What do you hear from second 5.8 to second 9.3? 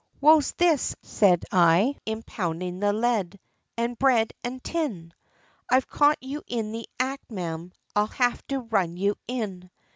caught you in the act, ma'am, I'll have to run you